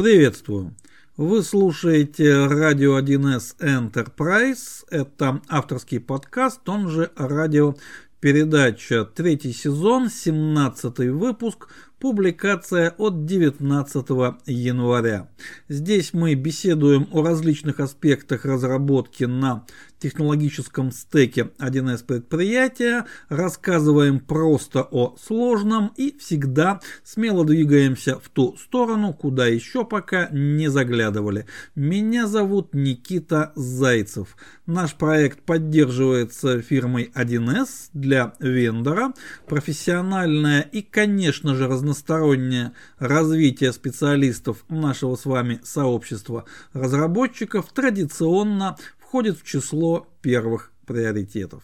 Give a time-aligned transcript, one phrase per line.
[0.00, 0.74] Приветствую!
[1.18, 4.86] Вы слушаете радио 1С Enterprise.
[4.88, 9.04] Это авторский подкаст, он же радиопередача.
[9.04, 11.68] Третий сезон, 17 выпуск,
[12.00, 14.08] публикация от 19
[14.46, 15.28] января.
[15.68, 19.66] Здесь мы беседуем о различных аспектах разработки на
[20.00, 29.12] технологическом стеке 1С предприятия, рассказываем просто о сложном и всегда смело двигаемся в ту сторону,
[29.12, 31.46] куда еще пока не заглядывали.
[31.74, 34.36] Меня зовут Никита Зайцев.
[34.66, 39.12] Наш проект поддерживается фирмой 1С для вендора.
[39.46, 49.44] Профессиональное и, конечно же, разностороннее развитие специалистов нашего с вами сообщества разработчиков традиционно входит в
[49.44, 51.62] число первых приоритетов.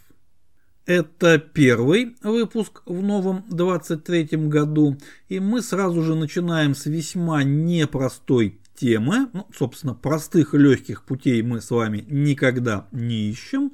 [0.84, 4.96] Это первый выпуск в новом 23 году,
[5.28, 9.28] и мы сразу же начинаем с весьма непростой темы.
[9.32, 13.72] Ну, собственно, простых легких путей мы с вами никогда не ищем.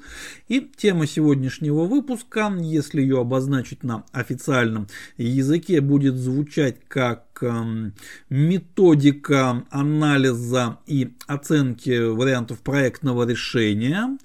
[0.49, 7.95] И тема сегодняшнего выпуска, если ее обозначить на официальном языке, будет звучать как эм,
[8.31, 14.17] методика анализа и оценки вариантов проектного решения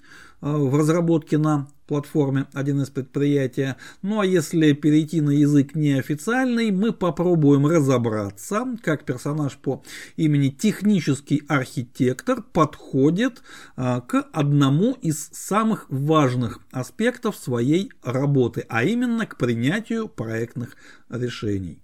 [0.55, 3.75] в разработке на платформе один из предприятий.
[4.01, 9.83] Ну а если перейти на язык неофициальный, мы попробуем разобраться, как персонаж по
[10.17, 13.41] имени технический архитектор подходит
[13.75, 20.75] а, к одному из самых важных аспектов своей работы, а именно к принятию проектных
[21.09, 21.81] решений.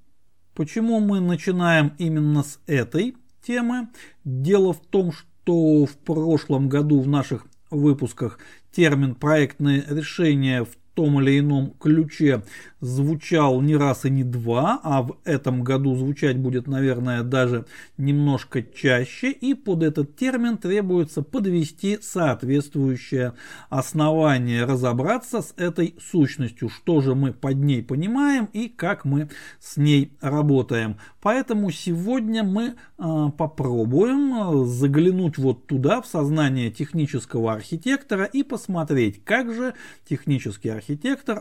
[0.53, 3.87] Почему мы начинаем именно с этой темы?
[4.23, 7.45] Дело в том, что в прошлом году в наших
[7.77, 8.39] выпусках.
[8.71, 12.43] Термин «проектное решение» в том или ином ключе
[12.79, 17.65] звучал не раз и не два, а в этом году звучать будет, наверное, даже
[17.97, 23.33] немножко чаще, и под этот термин требуется подвести соответствующее
[23.69, 29.29] основание, разобраться с этой сущностью, что же мы под ней понимаем и как мы
[29.59, 30.97] с ней работаем.
[31.21, 39.23] Поэтому сегодня мы э, попробуем а, заглянуть вот туда, в сознание технического архитектора и посмотреть,
[39.23, 39.73] как же
[40.07, 40.82] технический архитектор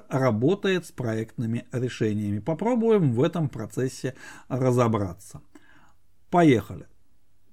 [0.09, 2.39] работает с проектными решениями.
[2.39, 4.15] Попробуем в этом процессе
[4.49, 5.43] разобраться.
[6.31, 6.87] Поехали.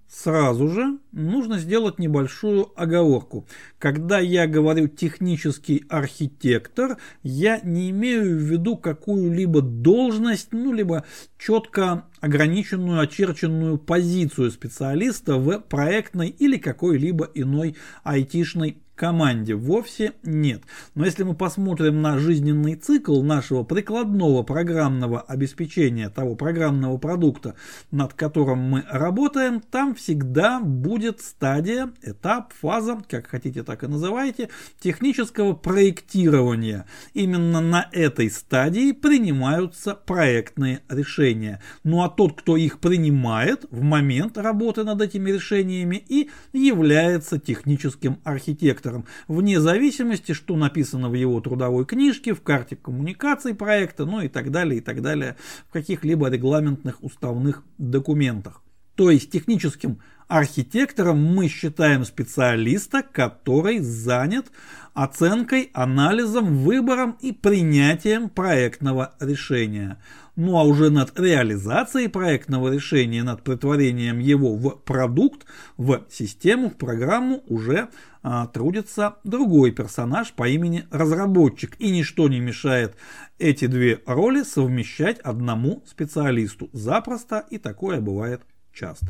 [0.09, 3.45] Сразу же нужно сделать небольшую оговорку.
[3.77, 11.05] Когда я говорю технический архитектор, я не имею в виду какую-либо должность, ну, либо
[11.37, 20.63] четко ограниченную, очерченную позицию специалиста в проектной или какой-либо иной айтишной команде вовсе нет.
[20.93, 27.55] Но если мы посмотрим на жизненный цикл нашего прикладного программного обеспечения, того программного продукта,
[27.91, 34.49] над которым мы работаем, там всегда будет стадия, этап, фаза, как хотите так и называйте,
[34.81, 36.85] технического проектирования.
[37.13, 41.61] Именно на этой стадии принимаются проектные решения.
[41.85, 48.17] Ну а тот, кто их принимает в момент работы над этими решениями и является техническим
[48.25, 54.21] архитектором редактором, вне зависимости, что написано в его трудовой книжке, в карте коммуникаций проекта, ну
[54.21, 55.35] и так далее, и так далее,
[55.67, 58.61] в каких-либо регламентных уставных документах.
[58.95, 64.47] То есть техническим архитектором мы считаем специалиста, который занят
[64.93, 69.97] оценкой, анализом, выбором и принятием проектного решения.
[70.41, 75.45] Ну а уже над реализацией проектного решения, над притворением его в продукт,
[75.75, 77.89] в систему, в программу уже
[78.23, 81.75] а, трудится другой персонаж по имени разработчик.
[81.77, 82.95] И ничто не мешает
[83.37, 86.69] эти две роли совмещать одному специалисту.
[86.71, 88.41] Запросто и такое бывает
[88.73, 89.07] часто.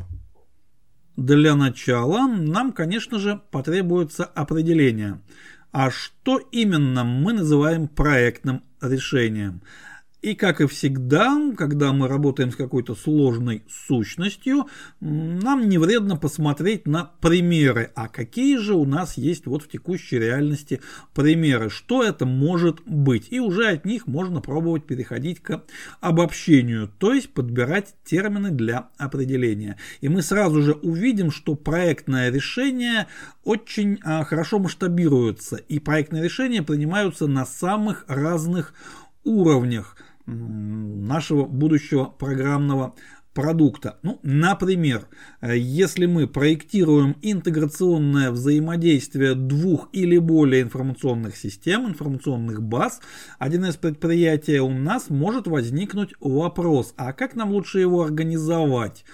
[1.16, 5.20] Для начала нам, конечно же, потребуется определение.
[5.70, 9.62] А что именно мы называем проектным решением?
[10.22, 14.66] И как и всегда, когда мы работаем с какой-то сложной сущностью,
[15.00, 17.90] нам не вредно посмотреть на примеры.
[17.94, 20.82] А какие же у нас есть вот в текущей реальности
[21.14, 21.70] примеры?
[21.70, 23.28] Что это может быть?
[23.30, 25.64] И уже от них можно пробовать переходить к
[26.00, 29.78] обобщению, то есть подбирать термины для определения.
[30.02, 33.06] И мы сразу же увидим, что проектное решение
[33.42, 35.56] очень а, хорошо масштабируется.
[35.56, 38.74] И проектные решения принимаются на самых разных
[39.24, 39.96] уровнях
[40.30, 42.94] нашего будущего программного
[43.34, 43.98] продукта.
[44.02, 45.06] Ну, например,
[45.40, 53.00] э, если мы проектируем интеграционное взаимодействие двух или более информационных систем, информационных баз,
[53.38, 59.04] один из предприятий у нас может возникнуть вопрос, а как нам лучше его организовать?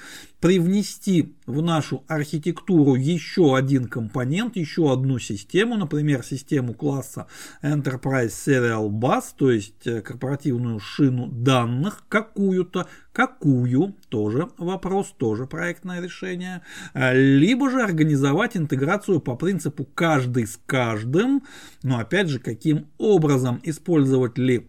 [0.47, 7.27] Привнести в нашу архитектуру еще один компонент, еще одну систему, например, систему класса
[7.65, 16.01] Enterprise Serial Bus, то есть э, корпоративную шину данных какую-то, какую, тоже вопрос, тоже проектное
[16.01, 16.63] решение,
[16.95, 21.43] э, либо же организовать интеграцию по принципу каждый с каждым,
[21.83, 24.69] но опять же, каким образом использовать ли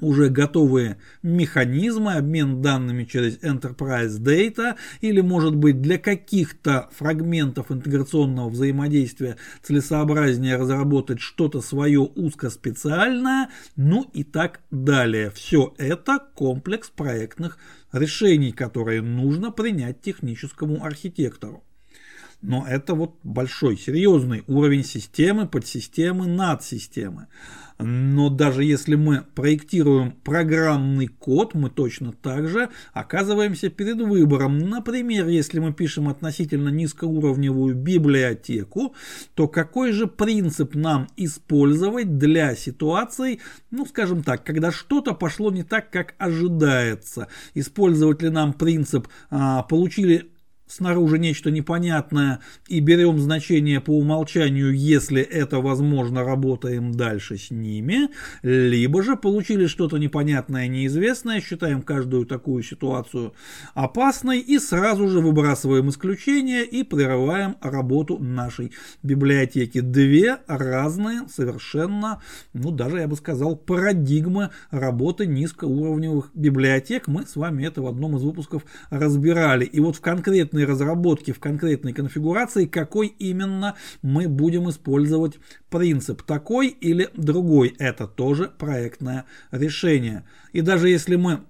[0.00, 8.48] уже готовые механизмы, обмен данными через Enterprise Data или, может быть, для каких-то фрагментов интеграционного
[8.48, 15.30] взаимодействия целесообразнее разработать что-то свое узкоспециальное, ну и так далее.
[15.30, 17.58] Все это комплекс проектных
[17.92, 21.64] решений, которые нужно принять техническому архитектору.
[22.40, 27.26] Но это вот большой, серьезный уровень системы, подсистемы, надсистемы.
[27.80, 34.58] Но даже если мы проектируем программный код, мы точно так же оказываемся перед выбором.
[34.58, 38.94] Например, если мы пишем относительно низкоуровневую библиотеку,
[39.34, 43.40] то какой же принцип нам использовать для ситуаций,
[43.70, 47.28] ну скажем так, когда что-то пошло не так, как ожидается.
[47.54, 50.30] Использовать ли нам принцип а, получили
[50.68, 58.08] снаружи нечто непонятное и берем значение по умолчанию, если это возможно, работаем дальше с ними,
[58.42, 63.32] либо же получили что-то непонятное, неизвестное, считаем каждую такую ситуацию
[63.74, 68.72] опасной и сразу же выбрасываем исключение и прерываем работу нашей
[69.02, 69.80] библиотеки.
[69.80, 72.22] Две разные совершенно,
[72.52, 77.08] ну даже я бы сказал, парадигмы работы низкоуровневых библиотек.
[77.08, 79.64] Мы с вами это в одном из выпусков разбирали.
[79.64, 85.38] И вот в конкретной конкретной разработки, в конкретной конфигурации, какой именно мы будем использовать
[85.70, 86.22] принцип.
[86.22, 87.74] Такой или другой.
[87.78, 90.24] Это тоже проектное решение.
[90.52, 91.40] И даже если мы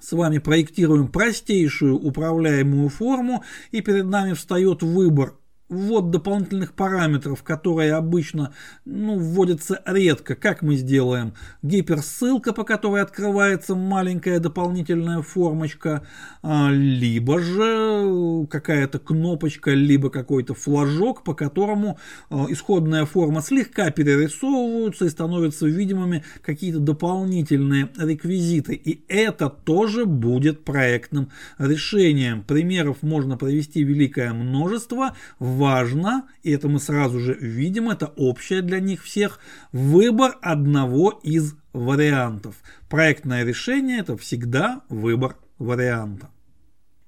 [0.00, 3.42] с вами проектируем простейшую управляемую форму,
[3.72, 5.34] и перед нами встает выбор
[5.68, 8.52] ввод дополнительных параметров, которые обычно
[8.84, 10.34] ну, вводятся редко.
[10.34, 11.34] Как мы сделаем?
[11.62, 16.06] Гиперссылка, по которой открывается маленькая дополнительная формочка,
[16.42, 21.98] а, либо же какая-то кнопочка, либо какой-то флажок, по которому
[22.30, 28.74] а, исходная форма слегка перерисовываются и становятся видимыми какие-то дополнительные реквизиты.
[28.74, 32.42] И это тоже будет проектным решением.
[32.42, 35.14] Примеров можно привести великое множество.
[35.38, 39.40] В важно, и это мы сразу же видим, это общее для них всех,
[39.72, 42.56] выбор одного из вариантов.
[42.88, 46.30] Проектное решение это всегда выбор варианта.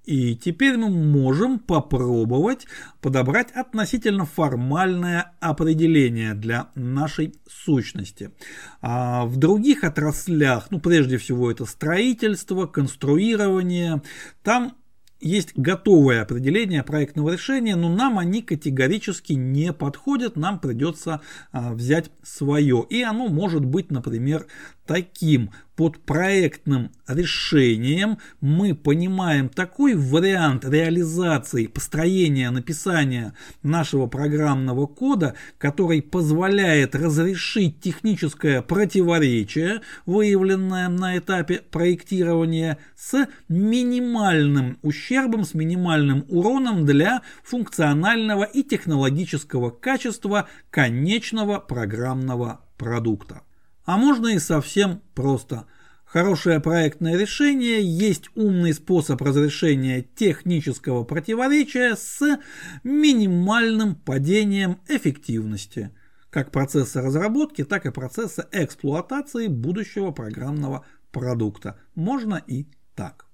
[0.05, 2.67] И теперь мы можем попробовать
[3.01, 8.33] подобрать относительно формальное определение для нашей сущности.
[8.81, 14.03] А в других отраслях, ну прежде всего это строительство, конструирование,
[14.43, 14.75] там
[15.21, 21.21] есть готовое определение проектного решения, но нам они категорически не подходят, нам придется
[21.53, 22.85] а, взять свое.
[22.89, 24.47] И оно может быть, например,
[24.91, 36.03] таким под проектным решением мы понимаем такой вариант реализации, построения, написания нашего программного кода, который
[36.03, 47.23] позволяет разрешить техническое противоречие, выявленное на этапе проектирования, с минимальным ущербом, с минимальным уроном для
[47.45, 53.43] функционального и технологического качества конечного программного продукта.
[53.91, 55.67] А можно и совсем просто.
[56.05, 62.39] Хорошее проектное решение есть умный способ разрешения технического противоречия с
[62.85, 65.91] минимальным падением эффективности
[66.31, 71.77] как процесса разработки, так и процесса эксплуатации будущего программного продукта.
[71.97, 73.27] Можно и так.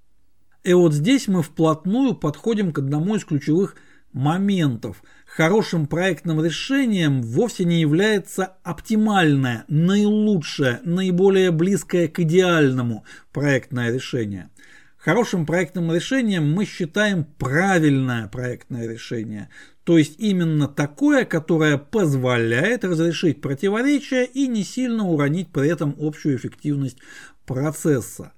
[0.65, 3.77] И вот здесь мы вплотную подходим к одному из ключевых
[4.13, 5.03] моментов.
[5.27, 14.51] Хорошим проектным решением вовсе не является оптимальное, наилучшее, наиболее близкое к идеальному проектное решение.
[14.97, 19.51] Хорошим проектным решением мы считаем правильное проектное решение,
[19.85, 26.37] то есть именно такое, которое позволяет разрешить противоречия и не сильно уронить при этом общую
[26.37, 26.99] эффективность
[27.47, 28.33] процесса.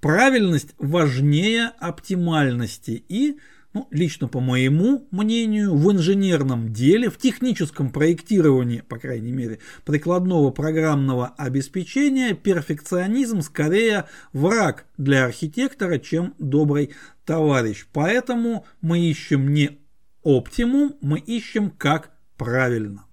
[0.00, 3.38] Правильность важнее оптимальности и
[3.72, 10.50] ну, лично по моему мнению, в инженерном деле, в техническом проектировании, по крайней мере, прикладного
[10.50, 17.86] программного обеспечения, перфекционизм скорее враг для архитектора, чем добрый товарищ.
[17.92, 19.78] Поэтому мы ищем не
[20.22, 23.04] оптимум, мы ищем как правильно.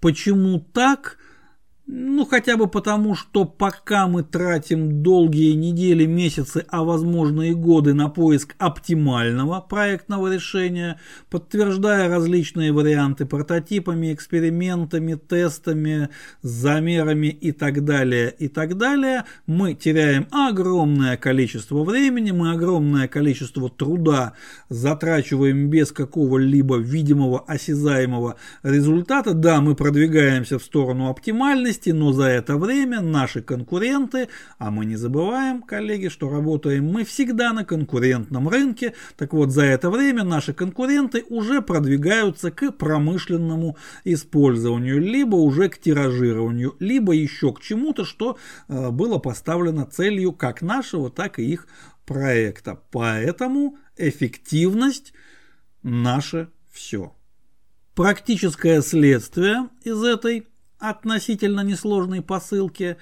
[0.00, 1.18] Почему так?
[1.88, 7.94] Ну, хотя бы потому, что пока мы тратим долгие недели, месяцы, а возможно и годы
[7.94, 10.98] на поиск оптимального проектного решения,
[11.30, 16.08] подтверждая различные варианты прототипами, экспериментами, тестами,
[16.42, 23.70] замерами и так далее, и так далее, мы теряем огромное количество времени, мы огромное количество
[23.70, 24.32] труда
[24.68, 29.34] затрачиваем без какого-либо видимого, осязаемого результата.
[29.34, 34.28] Да, мы продвигаемся в сторону оптимальности, месте, но за это время наши конкуренты,
[34.58, 39.64] а мы не забываем, коллеги, что работаем мы всегда на конкурентном рынке, так вот за
[39.64, 47.52] это время наши конкуренты уже продвигаются к промышленному использованию, либо уже к тиражированию, либо еще
[47.52, 51.66] к чему-то, что э, было поставлено целью как нашего, так и их
[52.06, 52.80] проекта.
[52.90, 55.12] Поэтому эффективность
[55.82, 57.12] наше все.
[57.94, 60.46] Практическое следствие из этой
[60.90, 62.96] относительно несложной посылки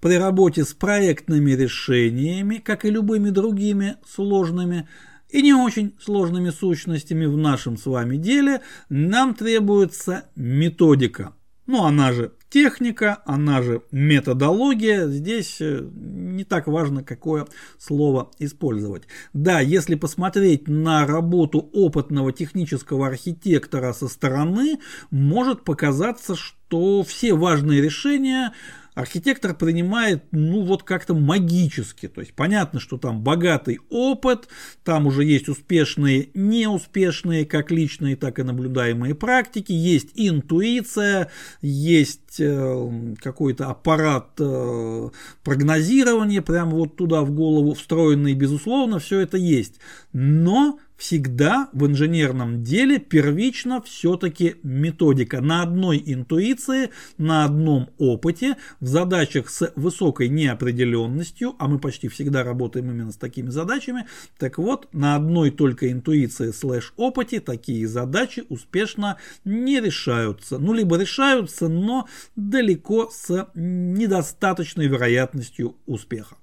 [0.00, 4.88] при работе с проектными решениями, как и любыми другими сложными
[5.30, 11.32] и не очень сложными сущностями в нашем с вами деле, нам требуется методика.
[11.66, 15.08] Ну, она же техника, она же методология.
[15.08, 17.46] Здесь э, не так важно, какое
[17.78, 19.04] слово использовать.
[19.32, 24.78] Да, если посмотреть на работу опытного технического архитектора со стороны,
[25.10, 26.54] может показаться, что
[27.02, 28.52] все важные решения
[28.94, 32.08] архитектор принимает, ну вот как-то магически.
[32.08, 34.48] То есть понятно, что там богатый опыт,
[34.84, 43.14] там уже есть успешные, неуспешные, как личные, так и наблюдаемые практики, есть интуиция, есть э,
[43.20, 45.08] какой-то аппарат э,
[45.42, 49.80] прогнозирования, прямо вот туда в голову встроенный, безусловно, все это есть.
[50.12, 55.40] Но всегда в инженерном деле первично все-таки методика.
[55.40, 62.42] На одной интуиции, на одном опыте, в задачах с высокой неопределенностью, а мы почти всегда
[62.42, 64.06] работаем именно с такими задачами,
[64.38, 70.58] так вот, на одной только интуиции слэш опыте такие задачи успешно не решаются.
[70.58, 76.36] Ну, либо решаются, но далеко с недостаточной вероятностью успеха.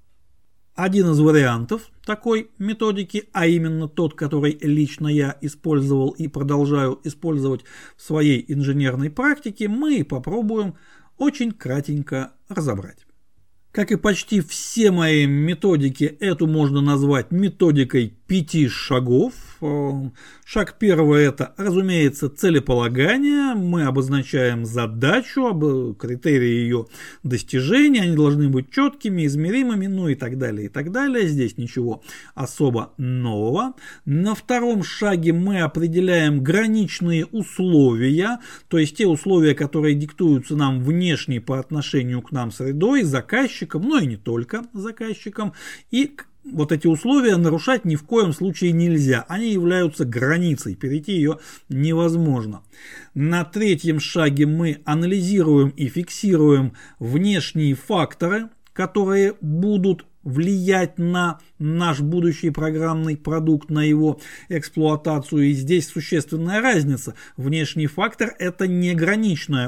[0.81, 7.61] Один из вариантов такой методики, а именно тот, который лично я использовал и продолжаю использовать
[7.95, 10.73] в своей инженерной практике, мы попробуем
[11.19, 13.05] очень кратенько разобрать.
[13.71, 19.33] Как и почти все мои методики, эту можно назвать методикой пяти шагов.
[20.44, 23.53] Шаг первый это, разумеется, целеполагание.
[23.53, 26.88] Мы обозначаем задачу, критерии ее
[27.24, 28.01] достижения.
[28.01, 31.27] Они должны быть четкими, измеримыми, ну и так далее, и так далее.
[31.27, 32.01] Здесь ничего
[32.34, 33.75] особо нового.
[34.06, 41.39] На втором шаге мы определяем граничные условия, то есть те условия, которые диктуются нам внешне
[41.39, 45.53] по отношению к нам средой, заказчикам, но и не только заказчикам.
[45.91, 49.25] И вот эти условия нарушать ни в коем случае нельзя.
[49.27, 52.63] Они являются границей, перейти ее невозможно.
[53.13, 62.50] На третьем шаге мы анализируем и фиксируем внешние факторы, которые будут влиять на наш будущий
[62.50, 65.50] программный продукт, на его эксплуатацию.
[65.50, 67.16] И здесь существенная разница.
[67.38, 68.94] Внешний фактор– это не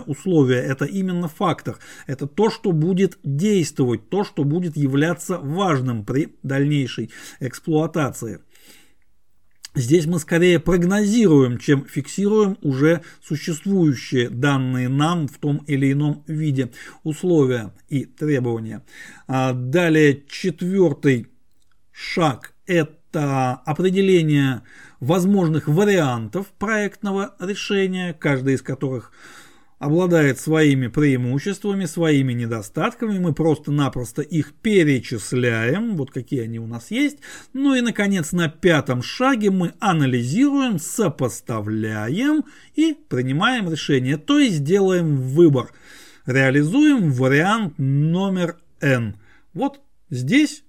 [0.02, 1.78] условие, это именно фактор.
[2.08, 8.40] Это то, что будет действовать, то, что будет являться важным при дальнейшей эксплуатации.
[9.76, 16.72] Здесь мы скорее прогнозируем, чем фиксируем уже существующие данные нам в том или ином виде
[17.04, 18.84] условия и требования.
[19.28, 21.28] А далее четвертый
[21.92, 24.62] шаг– это определение
[25.00, 29.12] возможных вариантов проектного решения, каждый из которых–
[29.84, 37.18] обладает своими преимуществами, своими недостатками, мы просто-напросто их перечисляем, вот какие они у нас есть.
[37.52, 45.18] Ну и, наконец, на пятом шаге мы анализируем, сопоставляем и принимаем решение, то есть делаем
[45.18, 45.74] выбор.
[46.26, 49.18] Реализуем вариант номер N.
[49.54, 50.64] Вот здесь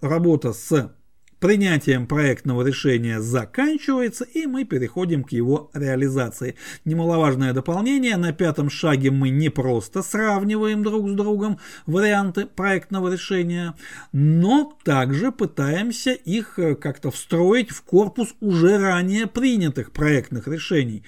[0.00, 0.94] работа с
[1.42, 6.54] принятием проектного решения заканчивается, и мы переходим к его реализации.
[6.84, 13.74] Немаловажное дополнение, на пятом шаге мы не просто сравниваем друг с другом варианты проектного решения,
[14.12, 21.02] но также пытаемся их э, как-то встроить в корпус уже ранее принятых проектных решений.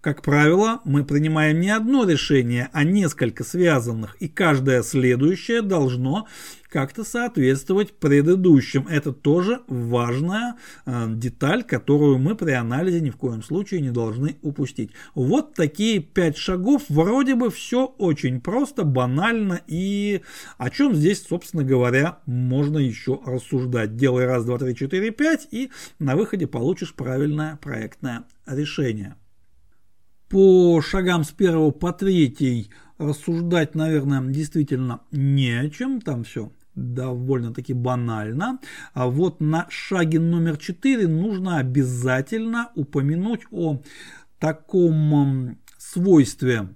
[0.00, 6.26] Как правило, мы принимаем не одно решение, а несколько связанных, и каждое следующее должно
[6.68, 8.86] как-то соответствовать предыдущим.
[8.88, 14.36] Это тоже важная э, деталь, которую мы при анализе ни в коем случае не должны
[14.42, 14.90] упустить.
[15.14, 16.84] Вот такие пять шагов.
[16.88, 20.22] Вроде бы все очень просто, банально и
[20.58, 23.96] о чем здесь, собственно говоря, можно еще рассуждать.
[23.96, 29.16] Делай раз, два, три, четыре, пять и на выходе получишь правильное проектное решение.
[30.28, 37.72] По шагам с первого по третий рассуждать, наверное, действительно не о чем, там все довольно-таки
[37.72, 38.58] банально.
[38.94, 43.82] А вот на шаге номер 4 нужно обязательно упомянуть о
[44.38, 46.68] таком свойстве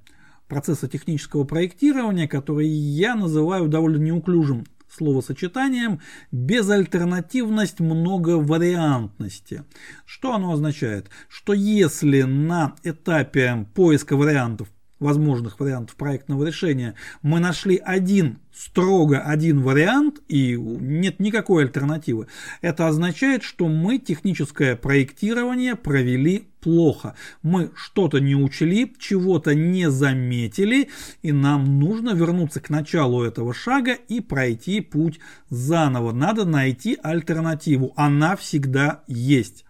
[0.49, 9.65] процесса технического проектирования, который я называю довольно неуклюжим словосочетанием безальтернативность многовариантности.
[10.05, 11.09] Что оно означает?
[11.29, 14.69] Что если на этапе поиска вариантов
[15.03, 22.29] возможных вариантов проектного решения, мы нашли один, строго один вариант и нет никакой альтернативы.
[22.61, 27.15] Это означает, что мы техническое проектирование провели плохо.
[27.43, 30.89] Мы что-то не учли, чего-то не заметили,
[31.23, 35.19] и нам нужно вернуться к началу этого шага и пройти путь
[35.51, 36.13] заново.
[36.13, 37.93] Надо найти альтернативу.
[37.97, 39.65] Она всегда есть.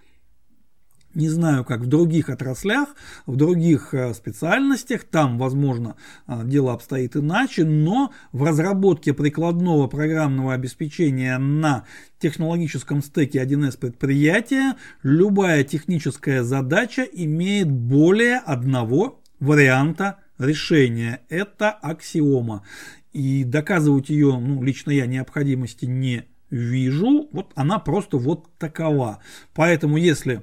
[1.15, 2.89] Не знаю, как в других отраслях,
[3.27, 10.55] в других э, специальностях, там, возможно, э, дело обстоит иначе, но в разработке прикладного программного
[10.55, 11.85] обеспечения на
[12.19, 21.21] технологическом стеке 1С предприятия любая техническая задача имеет более одного варианта решения.
[21.29, 22.65] Это аксиома.
[23.13, 29.19] И доказывать ее, ну, лично я необходимости не вижу, вот она просто вот такова.
[29.55, 30.43] Поэтому если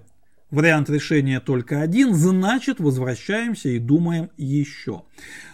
[0.51, 5.03] вариант решения только один, значит возвращаемся и думаем еще.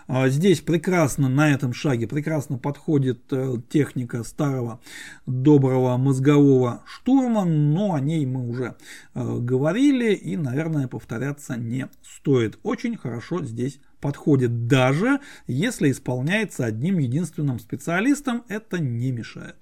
[0.07, 4.79] А, здесь прекрасно, на этом шаге прекрасно подходит э, техника старого
[5.25, 8.75] доброго мозгового штурма, но о ней мы уже
[9.15, 12.59] э, говорили и, наверное, повторяться не стоит.
[12.61, 19.55] Очень хорошо здесь подходит, даже если исполняется одним единственным специалистом, это не мешает.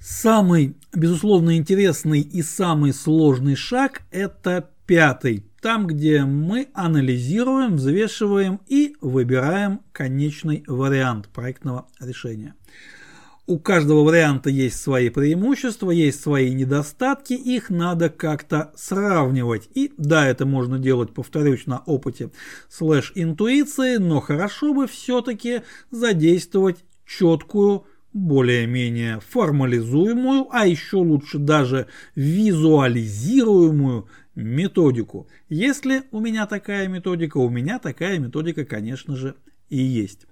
[0.00, 5.44] Самый, безусловно, интересный и самый сложный шаг– это пятый.
[5.60, 12.54] Там, где мы анализируем, взвешиваем и выбираем конечный вариант проектного решения.
[13.46, 19.68] У каждого варианта есть свои преимущества, есть свои недостатки, их надо как-то сравнивать.
[19.74, 22.30] И да, это можно делать, повторюсь, на опыте
[22.70, 35.28] слэш-интуиции, но хорошо бы все-таки задействовать четкую более-менее формализуемую, а еще лучше даже визуализируемую методику.
[35.48, 39.36] Если у меня такая методика, у меня такая методика, конечно же,
[39.68, 40.26] и есть.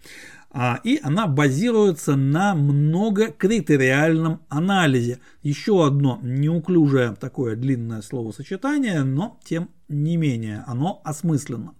[0.51, 5.21] А, и она базируется на многокритериальном анализе.
[5.43, 11.75] Еще одно неуклюжее такое длинное словосочетание, но тем не менее оно осмысленно.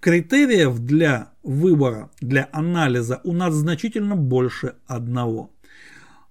[0.00, 5.50] Критериев для выбора, для анализа у нас значительно больше одного.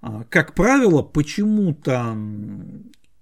[0.01, 2.17] А, как правило, почему-то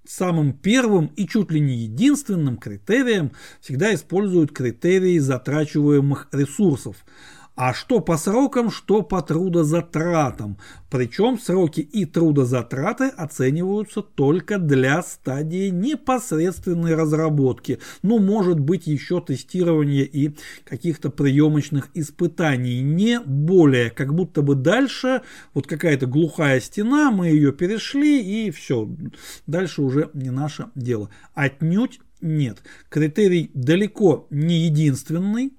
[0.07, 6.95] самым первым и чуть ли не единственным критерием всегда используют критерии затрачиваемых ресурсов–
[7.57, 10.57] а что по срокам, что по трудозатратам.
[10.91, 17.79] Причем сроки и трудозатраты оцениваются только для стадии непосредственной разработки.
[18.03, 22.81] Ну, может быть, еще тестирование и каких-то приемочных испытаний.
[22.81, 25.23] Не более, как будто бы дальше
[25.55, 28.87] вот какая-то глухая стена, мы ее перешли и все.
[29.47, 31.09] Дальше уже не наше дело.
[31.33, 32.61] Отнюдь нет.
[32.89, 35.56] Критерий далеко не единственный.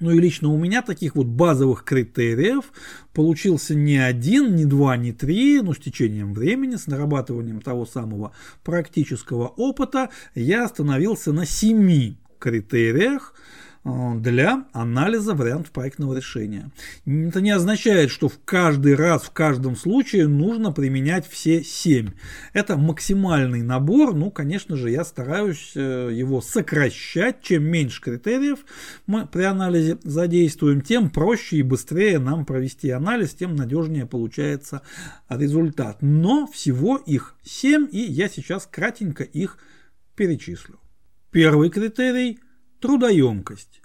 [0.00, 2.72] Ну и лично у меня таких вот базовых критериев
[3.12, 8.32] получился не один, не два, не три, но с течением времени, с нарабатыванием того самого
[8.64, 13.34] практического опыта я остановился на семи критериях,
[13.84, 16.70] для анализа вариантов проектного решения.
[17.04, 22.12] Это не означает, что в каждый раз, в каждом случае нужно применять все семь.
[22.54, 27.42] Это максимальный набор, ну, конечно же, я стараюсь э, его сокращать.
[27.42, 28.60] Чем меньше критериев
[29.06, 34.80] мы при анализе задействуем, тем проще и быстрее нам провести анализ, тем надежнее получается
[35.28, 35.98] результат.
[36.00, 39.58] Но всего их семь, и я сейчас кратенько их
[40.16, 40.78] перечислю.
[41.30, 42.38] Первый критерий
[42.84, 43.80] трудоемкость.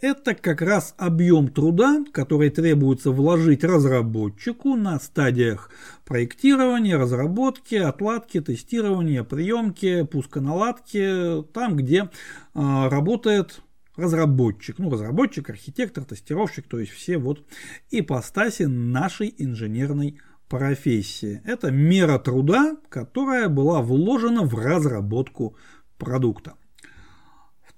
[0.00, 5.68] Это как раз объем труда, который требуется вложить разработчику на стадиях
[6.06, 12.08] проектирования, разработки, отладки, тестирования, приемки, пусконаладки, там, где э,
[12.54, 13.60] работает
[13.96, 14.78] разработчик.
[14.78, 17.44] Ну, разработчик, архитектор, тестировщик, то есть все вот
[17.90, 21.42] ипостаси нашей инженерной профессии.
[21.44, 25.54] Это мера труда, которая была вложена в разработку
[25.98, 26.54] продукта.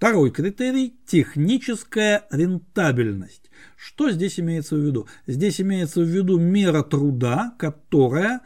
[0.00, 3.50] Второй критерий– техническая рентабельность.
[3.76, 5.06] Что здесь имеется в виду?
[5.26, 8.40] Здесь имеется в виду мера труда, которая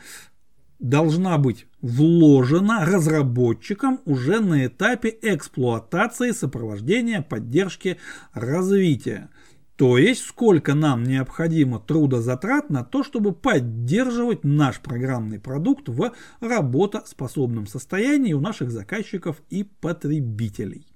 [0.80, 7.98] должна быть вложена разработчикам уже на этапе эксплуатации, сопровождения, поддержки,
[8.32, 9.30] развития.
[9.76, 17.68] То есть, сколько нам необходимо трудозатрат на то, чтобы поддерживать наш программный продукт в работоспособном
[17.68, 20.88] состоянии у наших заказчиков и потребителей.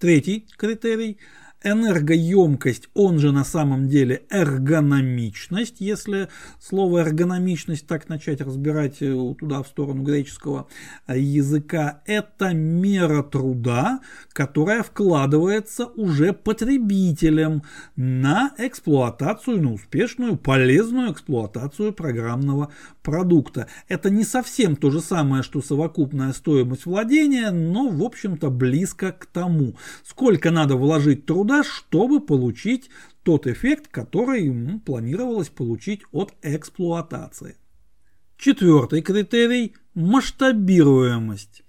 [0.00, 1.18] Третий критерий–
[1.62, 6.28] энергоемкость, он же на самом деле эргономичность, если
[6.60, 10.68] слово эргономичность так начать разбирать э, туда в сторону греческого
[11.08, 14.00] языка, это мера труда,
[14.32, 17.62] которая вкладывается уже потребителем
[17.96, 23.66] на эксплуатацию, на успешную, полезную эксплуатацию программного продукта.
[23.88, 29.26] Это не совсем то же самое, что совокупная стоимость владения, но в общем-то близко к
[29.26, 32.90] тому сколько надо вложить труда, чтобы получить
[33.22, 37.56] тот эффект, который ему планировалось получить от эксплуатации.
[38.36, 41.62] Четвертый критерий– масштабируемость.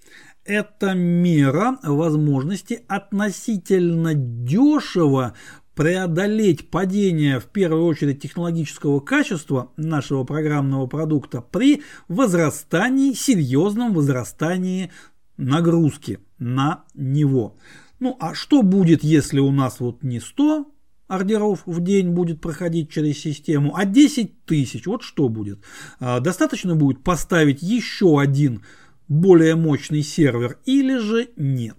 [0.46, 5.36] Это мера возможности относительно дешево
[5.76, 14.92] преодолеть падение, в первую очередь, технологического качества нашего программного продукта при возрастании, серьезном возрастании
[15.38, 17.58] нагрузки на него.
[18.02, 20.66] Ну а что будет, если у нас вот не 100
[21.08, 24.88] ордеров в день будет проходить через систему, а 10 тысяч?
[24.88, 25.60] Вот что будет?
[26.00, 28.64] А, достаточно будет поставить еще один
[29.08, 31.78] более мощный сервер или же нет?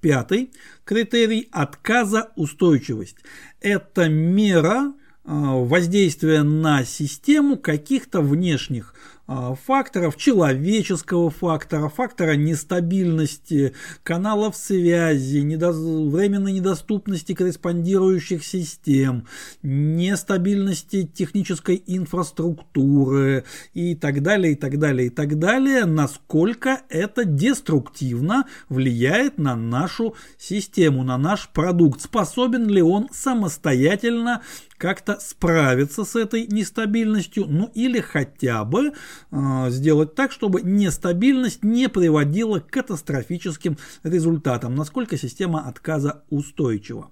[0.00, 0.52] Пятый
[0.84, 3.16] критерий– отказа устойчивость.
[3.60, 8.94] Это мера а, воздействия на систему каких-то внешних
[9.32, 15.70] а, факторов, человеческого фактора, фактора нестабильности каналов связи, недо...
[15.70, 19.28] временной недоступности корреспондирующих систем,
[19.62, 28.46] нестабильности технической инфраструктуры и так далее, и так далее, и так далее, насколько это деструктивно
[28.68, 34.42] влияет на нашу систему, на наш продукт, способен ли он самостоятельно
[34.80, 38.92] как-то справиться с этой нестабильностью, ну или хотя бы
[39.30, 47.10] э, сделать так, чтобы нестабильность не приводила к катастрофическим результатам, насколько система отказа устойчива.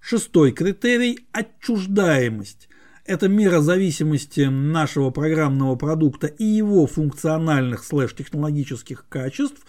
[0.00, 2.68] Шестой критерий– отчуждаемость.
[3.06, 9.64] Это мера зависимости нашего программного продукта и его функциональных слэш-технологических качеств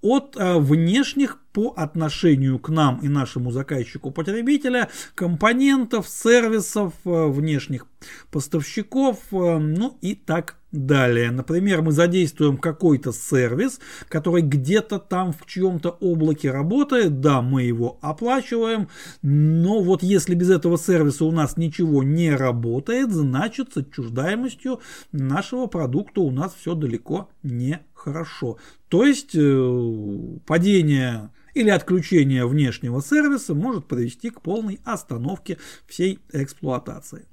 [0.00, 7.86] от а, внешних по отношению к нам и нашему заказчику потребителя компонентов, сервисов, а, внешних
[8.30, 13.80] поставщиков, а, ну и так Далее, например, мы задействуем какой-то сервис,
[14.10, 18.88] который где-то там в чьем-то облаке работает, да, мы его оплачиваем,
[19.22, 24.80] но вот если без этого сервиса у нас ничего не работает, значит с отчуждаемостью
[25.10, 28.58] нашего продукта у нас все далеко не хорошо.
[28.88, 37.26] То есть э, падение или отключение внешнего сервиса может привести к полной остановке всей эксплуатации.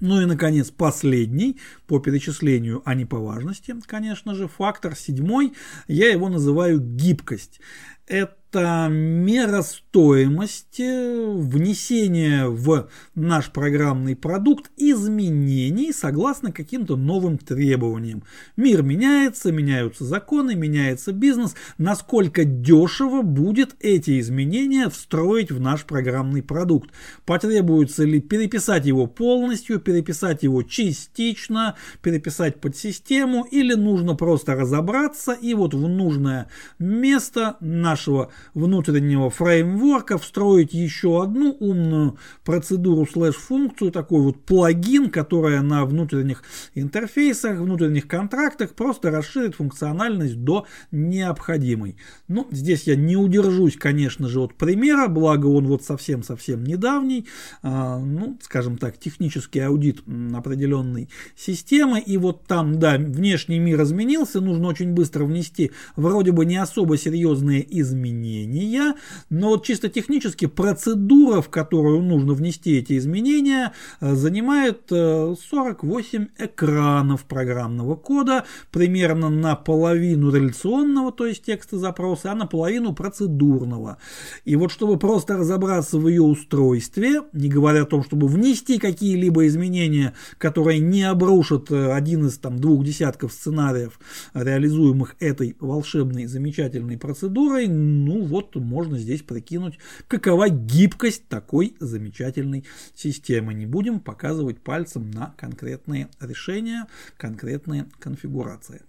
[0.00, 5.54] Ну и, наконец, последний по перечислению, а не по важности, конечно же, фактор седьмой,
[5.88, 7.60] я его называю гибкость.
[8.06, 18.22] Это это мера стоимости внесения в наш программный продукт изменений согласно каким-то новым требованиям.
[18.56, 21.54] Мир меняется, меняются законы, меняется бизнес.
[21.78, 26.90] Насколько дешево будет эти изменения встроить в наш программный продукт?
[27.26, 35.32] Потребуется ли переписать его полностью, переписать его частично, переписать под систему или нужно просто разобраться
[35.32, 44.22] и вот в нужное место нашего внутреннего фреймворка встроить еще одну умную процедуру слэш-функцию, такой
[44.22, 46.42] вот плагин, которая на внутренних
[46.74, 51.96] интерфейсах, внутренних контрактах просто расширит функциональность до необходимой.
[52.28, 57.26] Ну, здесь я не удержусь, конечно же, от примера, благо он вот совсем-совсем недавний,
[57.62, 60.02] а, ну, скажем так, технический аудит
[60.34, 66.44] определенной системы, и вот там, да, внешний мир изменился, нужно очень быстро внести вроде бы
[66.44, 68.94] не особо серьезные изменения, изменения,
[69.30, 76.44] но вот чисто технически процедура, в которую нужно внести эти изменения, э, занимает 48 э,
[76.46, 83.98] экранов программного кода, примерно наполовину реляционного, то есть текста запроса, а наполовину процедурного.
[84.44, 89.46] И вот чтобы просто разобраться в ее устройстве, не говоря о том, чтобы внести какие-либо
[89.46, 93.98] изменения, которые не обрушат э, один из там двух десятков сценариев,
[94.34, 103.54] реализуемых этой волшебной, замечательной процедурой, ну вот можно здесь прикинуть, какова гибкость такой замечательной системы.
[103.54, 108.82] Не будем показывать пальцем на конкретные решения, конкретные конфигурации.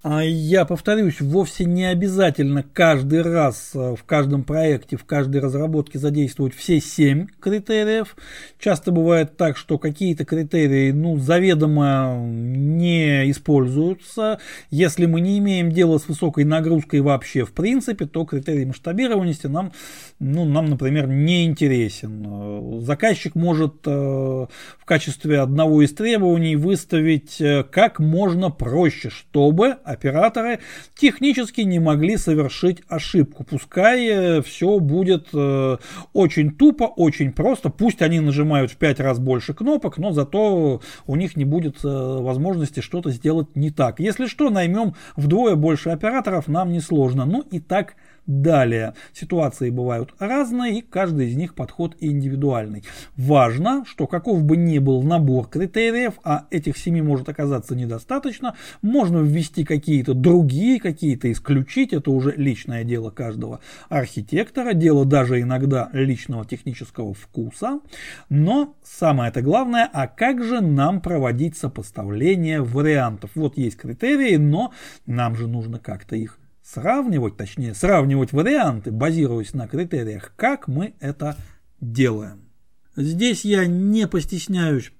[0.00, 5.98] А я повторюсь, вовсе не обязательно каждый раз э, в каждом проекте, в каждой разработке
[5.98, 8.14] задействовать все семь критериев.
[8.60, 14.38] Часто бывает так, что какие-то критерии ну, заведомо не используются.
[14.70, 19.72] Если мы не имеем дела с высокой нагрузкой вообще в принципе, то критерий масштабированности нам,
[20.20, 22.82] ну, нам например, не интересен.
[22.82, 30.60] Заказчик может э, в качестве одного из требований выставить э, как можно проще, чтобы операторы
[30.94, 33.44] технически не могли совершить ошибку.
[33.44, 35.76] Пускай э, все будет э,
[36.12, 37.70] очень тупо, очень просто.
[37.70, 41.88] Пусть они нажимают в 5 раз больше кнопок, но зато у них не будет э,
[41.88, 44.00] возможности что-то сделать не так.
[44.00, 47.24] Если что, наймем вдвое больше операторов, нам не сложно.
[47.24, 47.94] Ну и так
[48.28, 52.84] Далее, ситуации бывают разные, и каждый из них подход индивидуальный.
[53.16, 59.20] Важно, что каков бы ни был набор критериев, а этих семи может оказаться недостаточно, можно
[59.20, 66.44] ввести какие-то другие, какие-то исключить, это уже личное дело каждого архитектора, дело даже иногда личного
[66.44, 67.80] технического вкуса.
[68.28, 73.30] Но самое это главное, а как же нам проводить сопоставление вариантов?
[73.34, 74.74] Вот есть критерии, но
[75.06, 76.38] нам же нужно как-то их
[76.72, 81.36] сравнивать, точнее сравнивать варианты, базируясь на критериях, как мы это
[81.80, 82.42] делаем.
[82.96, 84.92] Здесь я не постесняюсь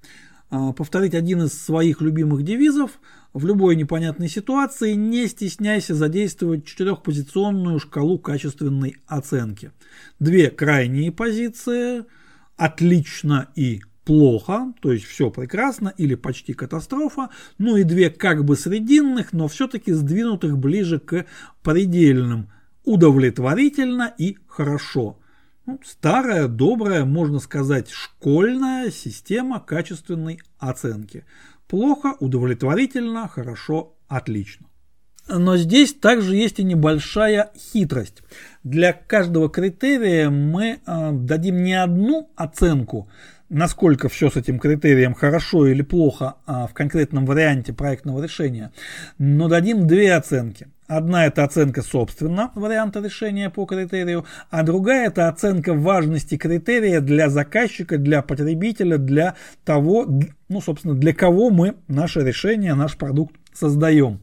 [0.51, 2.93] а, повторить один из своих любимых девизов.
[3.35, 9.73] В любой непонятной ситуации не стесняйся задействовать четырехпозиционную шкалу качественной оценки.
[10.19, 12.05] Две крайние позиции–
[12.57, 18.57] отлично и плохо, то есть все прекрасно или почти катастрофа, ну и две как бы
[18.57, 21.27] срединных, но все-таки сдвинутых ближе к
[21.63, 22.49] предельным,
[22.85, 25.19] удовлетворительно и хорошо.
[25.67, 31.27] Ну, старая, добрая, можно сказать, школьная система качественной оценки.
[31.67, 34.69] Плохо, удовлетворительно, хорошо, отлично.
[35.29, 38.23] Но здесь также есть и небольшая хитрость.
[38.65, 43.11] Для каждого критерия мы э, дадим не одну оценку,
[43.49, 48.73] насколько все с этим критерием хорошо или плохо а, в конкретном варианте проектного решения,
[49.19, 50.69] но дадим две оценки.
[50.87, 57.29] Одна это оценка собственно варианта решения по критерию, а другая это оценка важности критерия для
[57.29, 59.35] заказчика, для потребителя, для
[59.65, 60.07] того,
[60.49, 64.21] ну, собственно, для кого мы наше решение, наш продукт создаем.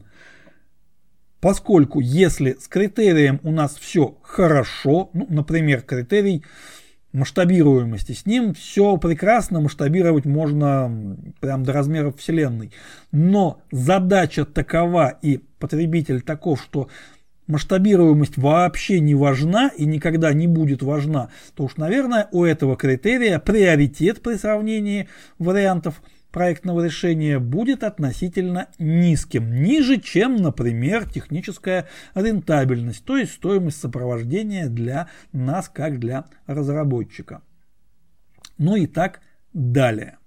[1.40, 6.42] Поскольку если с критерием у нас все хорошо, ну, например, критерий
[7.16, 8.12] масштабируемости.
[8.12, 12.72] С ним все прекрасно, масштабировать можно прям до размеров Вселенной.
[13.10, 16.88] Но задача такова и потребитель таков, что
[17.46, 23.38] масштабируемость вообще не важна и никогда не будет важна, то уж, наверное, у этого критерия
[23.38, 26.02] приоритет при сравнении вариантов–
[26.36, 35.08] проектного решения будет относительно низким, ниже, чем, например, техническая рентабельность, то есть стоимость сопровождения для
[35.32, 37.40] нас, как для разработчика.
[38.58, 39.22] Ну и так
[39.54, 40.18] далее.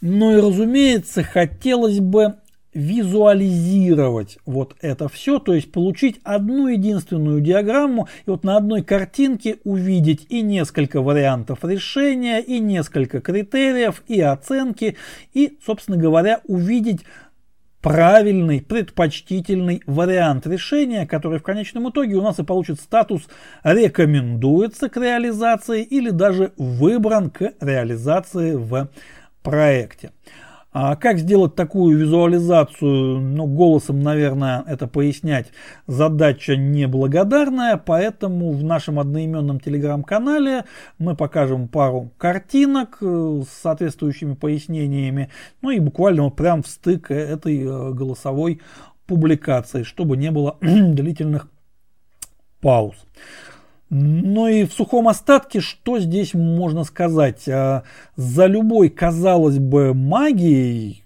[0.00, 2.36] Ну и разумеется, хотелось бы
[2.76, 9.58] визуализировать вот это все, то есть получить одну единственную диаграмму и вот на одной картинке
[9.64, 14.96] увидеть и несколько вариантов решения, и несколько критериев, и оценки,
[15.32, 17.00] и, собственно говоря, увидеть
[17.80, 23.22] правильный, предпочтительный вариант решения, который в конечном итоге у нас и получит статус
[23.64, 28.90] рекомендуется к реализации или даже выбран к реализации в
[29.42, 30.10] проекте.
[30.78, 35.46] А как сделать такую визуализацию, ну, голосом, наверное, это пояснять,
[35.86, 40.66] задача неблагодарная, поэтому в нашем одноименном телеграм-канале
[40.98, 45.30] мы покажем пару картинок э, с соответствующими пояснениями,
[45.62, 48.60] ну и буквально вот прям в стык этой э, голосовой
[49.06, 51.48] публикации, чтобы не было длительных
[52.60, 52.96] пауз.
[53.88, 57.48] Ну и в сухом остатке, что здесь можно сказать?
[57.48, 57.84] А,
[58.16, 61.04] за любой, казалось бы, магией,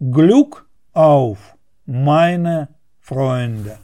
[0.00, 1.38] Глюк ауф!
[1.92, 2.68] Meine
[3.00, 3.76] Freunde.